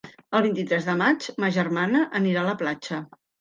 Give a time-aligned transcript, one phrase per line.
[0.37, 3.05] El vint-i-tres de maig ma germana anirà a la platja.